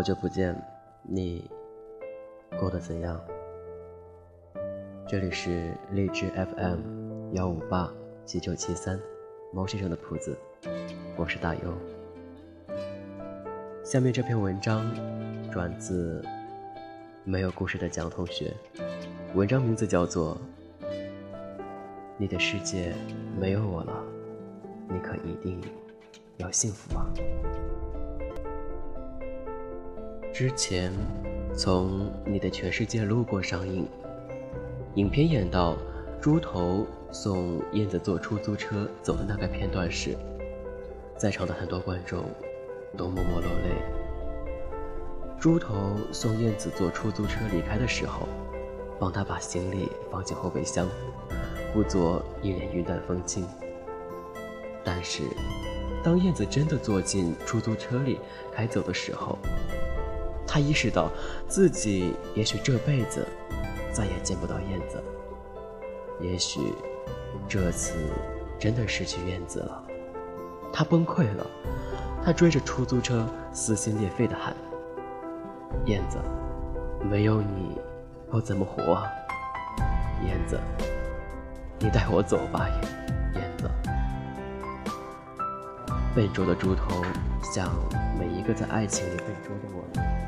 [0.00, 0.56] 好久不见，
[1.02, 1.44] 你
[2.58, 3.20] 过得怎样？
[5.06, 7.92] 这里是荔枝 FM 幺五八
[8.24, 8.98] 七九七三，
[9.52, 10.34] 猫先生的铺子，
[11.18, 11.74] 我是大优。
[13.84, 14.90] 下面这篇文章
[15.52, 16.24] 转自
[17.22, 18.54] 没有故事的蒋同学，
[19.34, 20.34] 文章名字叫做
[22.16, 22.94] 《你的世界
[23.38, 24.02] 没有我了，
[24.88, 25.60] 你可一定
[26.38, 27.06] 要幸福啊》。
[30.40, 30.90] 之前，
[31.54, 33.86] 从《你的全世界路过》上映，
[34.94, 35.76] 影片演到
[36.18, 40.16] 猪头送燕子坐出租车走的那个片段时，
[41.14, 42.24] 在场的很多观众
[42.96, 43.82] 都默默落泪。
[45.38, 48.26] 猪头送燕子坐出租车离开的时候，
[48.98, 50.88] 帮他把行李放进后备箱，
[51.74, 53.46] 故作一脸云淡风轻。
[54.82, 55.22] 但是，
[56.02, 58.18] 当燕子真的坐进出租车里
[58.50, 59.38] 开走的时候，
[60.52, 61.08] 他意识到
[61.46, 63.24] 自己也许这辈子
[63.92, 65.00] 再也见不到燕子，
[66.20, 66.74] 也许
[67.48, 67.94] 这次
[68.58, 69.80] 真的失去燕子了。
[70.72, 71.46] 他崩溃了，
[72.24, 74.52] 他追着出租车撕心裂肺的喊
[75.86, 76.18] ：“燕子，
[77.08, 77.78] 没有你，
[78.30, 79.04] 我怎么活啊？
[80.26, 80.58] 燕子，
[81.78, 82.68] 你带我走吧，
[83.36, 83.70] 燕子。”
[86.12, 87.04] 笨拙的猪头
[87.40, 87.70] 像
[88.18, 90.19] 每一个在爱情里笨拙的我们。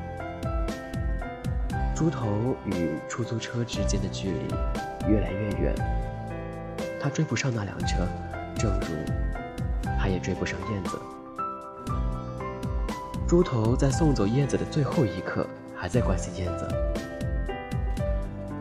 [2.03, 4.49] 猪头与出租车之间的距离
[5.09, 5.73] 越来越远，
[7.01, 8.05] 他追不上那辆车，
[8.57, 8.87] 正如
[10.01, 10.99] 他也追不上燕子。
[13.29, 16.67] 猪头在送走燕子的最后一刻，还在关心燕子。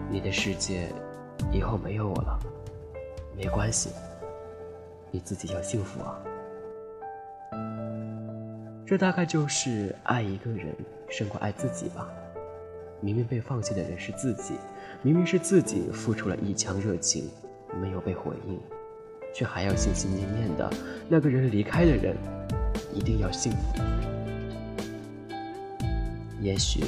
[0.08, 0.90] 你的世界
[1.52, 2.40] 以后没有我了，
[3.36, 3.90] 没关系，
[5.10, 6.16] 你自己要幸福啊。
[8.86, 10.76] 这大概就是爱一个人
[11.10, 12.08] 胜过爱自己吧。
[13.04, 14.54] 明明被放弃的人是自己，
[15.02, 17.30] 明明是自己付出了一腔热情，
[17.82, 18.60] 没有被回应，
[19.34, 20.70] 却还要心心念念的
[21.10, 22.16] 那个人离开的人
[22.94, 23.82] 一定要幸福。
[26.40, 26.84] 也许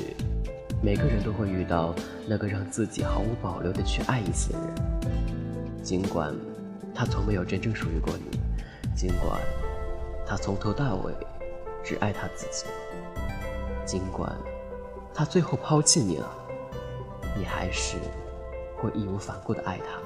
[0.84, 1.96] 每个人都会遇到
[2.28, 4.76] 那个让自己毫无保留的去爱一次的人，
[5.82, 6.32] 尽管
[6.94, 8.40] 他从没有真正属于过你，
[8.96, 9.42] 尽管
[10.28, 11.12] 他从头到尾
[11.84, 12.66] 只爱他自己，
[13.84, 14.32] 尽管。
[15.14, 16.28] 他最后抛弃你了，
[17.38, 17.98] 你还是
[18.78, 20.02] 会义无反顾的爱他。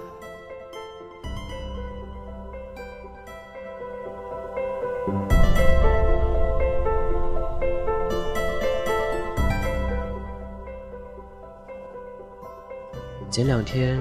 [13.30, 14.00] 前两天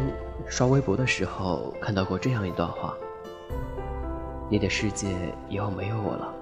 [0.49, 2.97] 刷微博的时候看到过这样一段话：
[4.49, 5.09] 你的世界
[5.49, 6.34] 以后没有我了，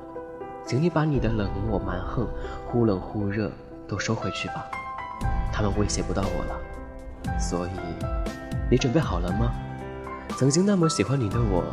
[0.65, 2.27] 请你把你的冷漠蛮横、
[2.67, 3.51] 忽冷忽热。
[3.89, 4.67] 都收回去吧，
[5.53, 7.41] 他们威胁不到我了。
[7.41, 7.71] 所以，
[8.71, 9.53] 你准备好了吗？
[10.37, 11.65] 曾经那么喜欢你的我，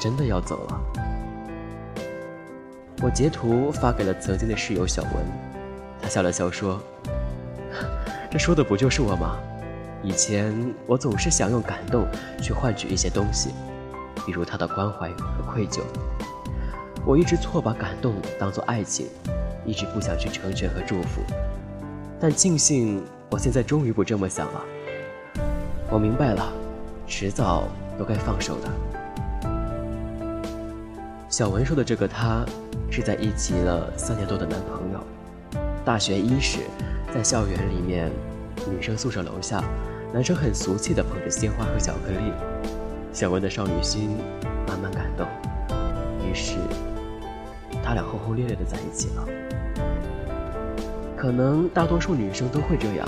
[0.00, 0.80] 真的要走了。
[3.02, 5.12] 我截图发给了曾经的室友小文，
[6.00, 6.80] 他笑了笑说
[8.30, 9.36] ：“这说的不就是我吗？
[10.02, 12.06] 以前我总是想用感动
[12.42, 13.50] 去换取一些东西，
[14.26, 15.82] 比如他的关怀和愧疚。
[17.06, 19.06] 我一直错把感动当做爱情。”
[19.66, 21.22] 一直不想去成全和祝福，
[22.20, 24.60] 但庆幸我现在终于不这么想了。
[25.90, 26.52] 我明白了，
[27.06, 28.68] 迟早都该放手的。
[31.28, 32.44] 小文说的这个他，
[32.90, 35.00] 是在一起了三年多的男朋友。
[35.84, 36.60] 大学伊始，
[37.12, 38.10] 在校园里面，
[38.70, 39.64] 女生宿舍楼下，
[40.12, 42.32] 男生很俗气的捧着鲜花和巧克力，
[43.12, 44.16] 小文的少女心
[44.68, 45.26] 慢慢感动，
[46.24, 46.54] 于是。
[47.84, 49.28] 他俩轰轰烈烈的在一起了。
[51.14, 53.06] 可能大多数女生都会这样，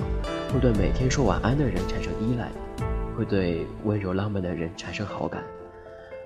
[0.53, 2.51] 会对每天说晚安的人产生依赖，
[3.17, 5.43] 会对温柔浪漫的人产生好感，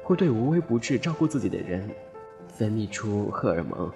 [0.03, 1.89] 会对无微不至照顾自己的人
[2.49, 3.93] 分泌出荷尔蒙，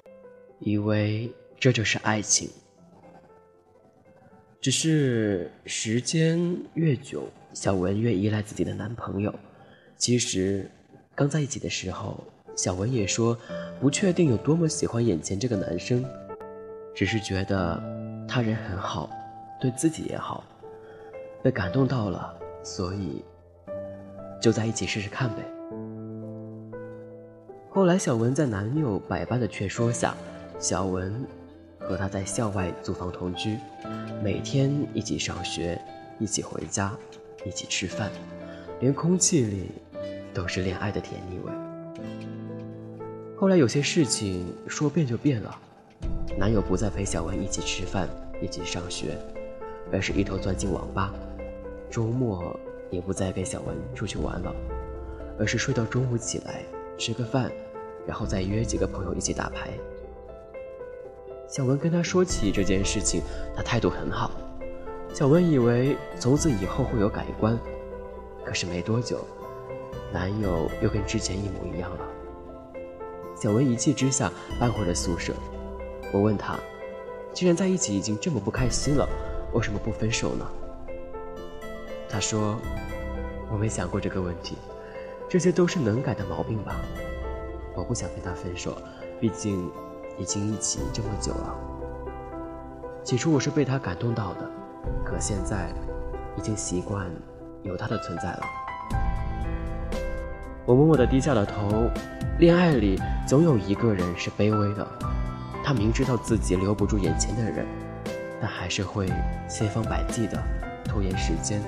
[0.61, 2.49] 以为这就是爱情。
[4.61, 9.35] 只是时间越久，小文越依赖自己的男朋友。
[9.97, 10.71] 其实，
[11.15, 12.25] 刚在一起的时候。
[12.57, 13.37] 小文也说，
[13.81, 16.05] 不确定有多么喜欢眼前这个男生，
[16.95, 17.83] 只是觉得
[18.29, 19.11] 他人很好，
[19.61, 20.45] 对自己也好，
[21.43, 23.25] 被感动到了，所以
[24.41, 25.37] 就在一起试试看呗。
[27.71, 30.15] 后来，小文在男友百般的劝说下，
[30.61, 31.27] 小文
[31.81, 33.59] 和他在校外租房同居，
[34.23, 35.77] 每天一起上学，
[36.21, 36.97] 一起回家，
[37.45, 38.13] 一起吃饭，
[38.79, 39.73] 连空气里
[40.33, 41.53] 都是恋爱的甜腻味。
[43.45, 45.55] 后来有些事情说变就变了，
[46.39, 48.09] 男友不再陪小文一起吃饭、
[48.41, 49.19] 一起上学，
[49.93, 51.13] 而是一头钻进网吧。
[51.91, 52.59] 周末
[52.91, 54.51] 也不再跟小文出去玩了，
[55.39, 56.63] 而是睡到中午起来
[56.97, 57.53] 吃个饭，
[58.07, 59.69] 然后再约几个朋友一起打牌。
[61.47, 63.21] 小文跟他说起这件事情，
[63.55, 64.31] 他态度很好。
[65.13, 67.61] 小文以为从此以后会有改观，
[68.43, 69.19] 可是没多久，
[70.11, 72.09] 男友又跟之前一模一样了。
[73.35, 75.35] 小文一气之下搬回了宿舍。
[76.13, 76.59] 我问他，
[77.33, 79.09] 既然在一起已经这么不开心了，
[79.53, 80.47] 为什么不分手呢？
[82.09, 82.57] 他说
[83.51, 84.57] ：“我没想过这个问题，
[85.29, 86.77] 这些都是能改的毛病吧。
[87.75, 88.77] 我不想跟他分手，
[89.21, 89.69] 毕竟
[90.17, 91.57] 已经一起这么久了。
[93.03, 94.49] 起初我是被他感动到的，
[95.05, 95.75] 可现在
[96.37, 97.11] 已经习惯
[97.63, 98.47] 有他的存在了。”
[100.67, 101.91] 我默默地低下了头。
[102.39, 104.87] 恋爱里总有一个人是卑微的，
[105.63, 107.67] 他明知道自己留不住眼前的人，
[108.41, 109.07] 但还是会
[109.49, 110.43] 千方百计地
[110.85, 111.61] 拖延时间。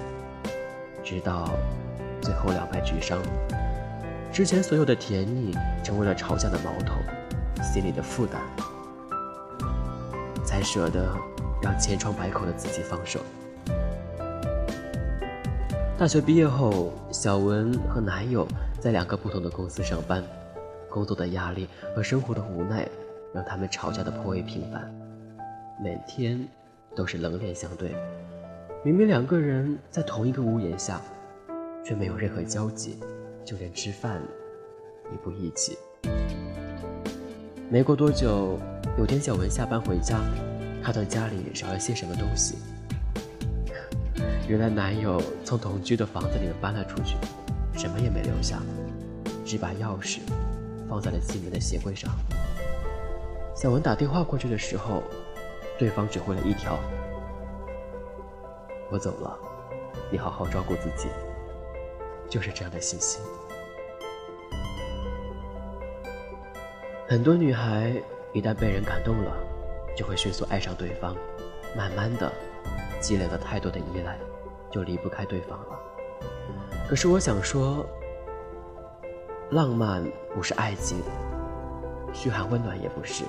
[1.04, 1.50] 直到
[2.20, 3.20] 最后两败俱伤，
[4.32, 5.54] 之前所有的甜蜜
[5.84, 6.94] 成为了吵架的矛头，
[7.62, 8.40] 心里的负担，
[10.42, 11.14] 才舍得
[11.62, 13.20] 让千疮百孔的自己放手。
[15.96, 18.46] 大学毕业后，小文和男友
[18.86, 20.22] 在两个不同的公司上班，
[20.88, 22.88] 工作的压力和生活的无奈
[23.34, 24.94] 让他们吵架的颇为频繁，
[25.82, 26.46] 每天
[26.94, 27.96] 都是冷脸相对。
[28.84, 31.00] 明明两个人在同一个屋檐下，
[31.84, 32.96] 却没有任何交集，
[33.44, 34.22] 就连吃饭
[35.10, 35.76] 也不一起。
[37.68, 38.56] 没过多久，
[38.96, 40.20] 有天小文下班回家，
[40.80, 42.54] 看到家里少了些什么东西。
[44.46, 47.16] 原来男友从同居的房子里面搬了出去，
[47.76, 48.62] 什么也没留下，
[49.46, 50.18] 只把钥匙
[50.88, 52.10] 放在了进门的鞋柜上。
[53.54, 55.02] 小文打电话过去的时候，
[55.78, 56.76] 对方只回了一条。
[58.90, 59.38] 我走了，
[60.10, 61.08] 你好好照顾自己。
[62.28, 63.20] 就是这样的信息。
[67.08, 67.94] 很多女孩
[68.32, 69.32] 一旦被人感动了，
[69.96, 71.16] 就会迅速爱上对方，
[71.76, 72.30] 慢慢的
[73.00, 74.18] 积累了太多的依赖，
[74.72, 75.80] 就离不开对方了。
[76.88, 77.86] 可是我想说，
[79.52, 80.02] 浪漫
[80.34, 80.98] 不是爱情，
[82.12, 83.22] 嘘寒问暖也不是，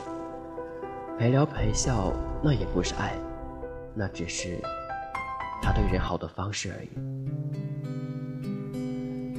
[1.20, 2.12] 陪聊陪笑
[2.44, 3.14] 那也不是爱，
[3.94, 4.60] 那只是。
[5.62, 6.90] 他对人好的方式而已。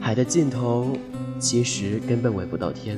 [0.00, 0.96] 海的尽头，
[1.40, 2.96] 其实根本尾不到天。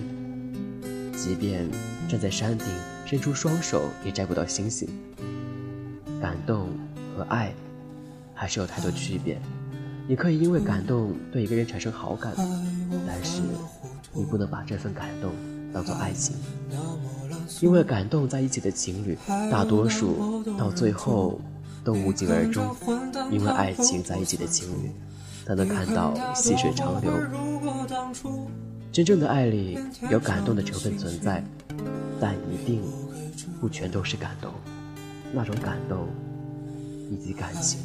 [1.15, 1.67] 即便
[2.07, 2.67] 站在山顶，
[3.07, 4.89] 伸出双手也摘不到星星。
[6.21, 6.69] 感动
[7.17, 7.55] 和爱，
[8.35, 9.41] 还是有太多区别。
[10.07, 12.35] 你可以因为感动对一个人产生好感，
[13.11, 13.43] 但是
[14.13, 15.33] 你不能把这份感动
[15.75, 16.37] 当做爱情。
[17.61, 19.19] 因为感动在一起的情侣，
[19.51, 21.41] 大多数到最后。
[21.83, 22.77] 都无疾而终，
[23.31, 24.93] 因为爱情在一起的情侣，
[25.47, 27.11] 才能看到细水长流。
[28.93, 29.79] 真正的爱里
[30.11, 31.43] 有感动的成分存在，
[32.21, 32.83] 但一定
[33.63, 34.53] 不全都是感动。
[35.33, 36.07] 那种感动
[37.11, 37.81] 以及感情，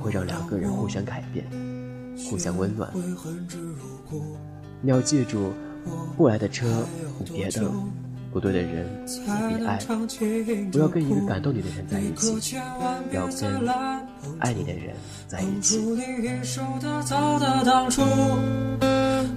[0.00, 1.44] 会让两个人互相改变，
[2.18, 2.90] 互相温暖。
[4.80, 5.52] 你要记住，
[6.16, 6.84] 不来的车，
[7.32, 7.72] 别等。
[8.32, 8.88] 不对的人，
[9.26, 9.78] 别爱。
[10.70, 12.56] 不要跟一个感动你的人在一起，
[13.12, 13.68] 要跟
[14.38, 14.96] 爱你的人
[15.28, 15.78] 在一起。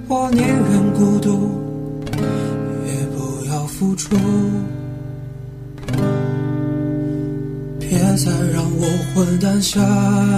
[0.07, 1.27] 我宁愿孤独，
[2.85, 4.15] 也不要付出。
[8.15, 9.79] 再让我混蛋下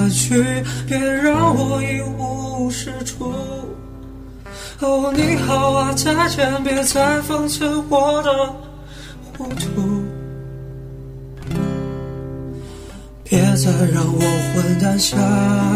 [0.09, 0.43] 去，
[0.87, 3.31] 别让我一无是处。
[4.79, 8.31] 哦，你好啊，再见，别再讽刺我的
[9.37, 10.03] 糊涂。
[13.23, 14.21] 别再让我
[14.53, 15.17] 混蛋下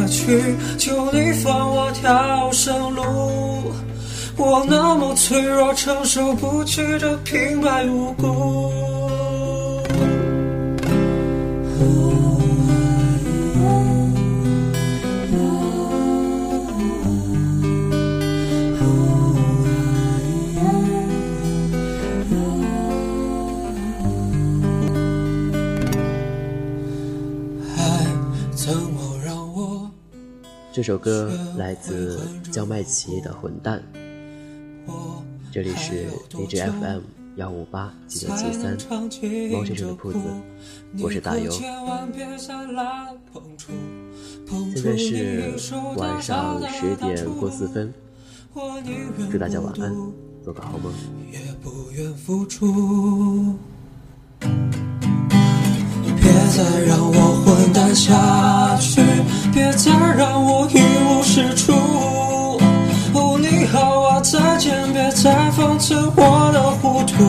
[0.08, 3.04] 去，求你放我条生路。
[4.38, 8.72] 我那么脆弱，承受不起这平白无故。
[30.82, 32.20] 这首歌来自
[32.52, 33.80] 焦麦琪的《混蛋》，
[35.52, 37.02] 这里是 DJFM
[37.36, 38.76] 幺五八七九七三
[39.52, 40.18] 猫先生的铺子，
[41.00, 41.52] 我是大游。
[41.52, 41.72] 现
[44.84, 45.54] 在是
[45.98, 47.94] 晚上十点过四分，
[49.32, 49.96] 祝大家晚安，
[50.44, 50.92] 做个好梦。
[56.20, 57.14] 别再让我
[57.46, 59.00] 混蛋下去，
[65.82, 67.24] 再放肆我的糊涂。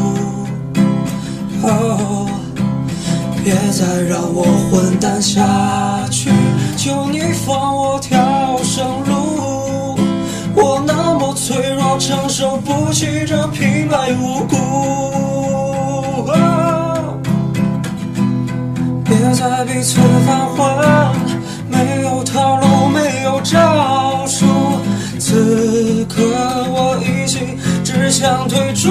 [1.67, 2.29] 哦，
[3.43, 5.41] 别再让我混蛋下
[6.11, 6.31] 去，
[6.77, 9.97] 求你放我条生路。
[10.55, 14.57] 我那么脆弱，承受不起这平白无故。
[16.27, 17.19] 哦
[19.05, 21.13] 别再彼此返还，
[21.71, 23.59] 没有套路，没有招
[28.13, 28.91] 想退出。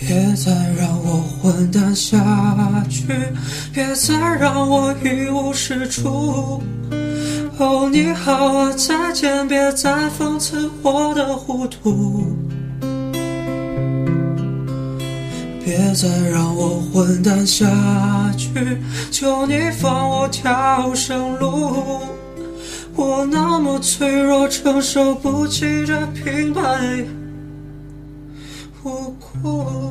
[0.00, 2.16] 别再让我混蛋下
[2.88, 3.06] 去，
[3.72, 6.62] 别再让我一无是处。
[7.58, 12.34] 哦，你好啊，再见，别再讽刺我的糊涂。
[15.64, 17.64] 别再让我混蛋下
[18.36, 18.50] 去，
[19.10, 22.00] 求你放我条生路。
[22.94, 26.62] 我那么脆弱，承受不起这平白
[28.84, 29.83] 无故。